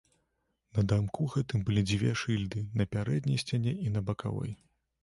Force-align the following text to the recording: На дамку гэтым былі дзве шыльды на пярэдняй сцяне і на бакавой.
На 0.77 0.83
дамку 0.91 1.27
гэтым 1.35 1.59
былі 1.67 1.85
дзве 1.91 2.17
шыльды 2.23 2.65
на 2.83 2.91
пярэдняй 2.97 3.39
сцяне 3.45 3.77
і 3.87 3.97
на 3.97 4.01
бакавой. 4.11 4.61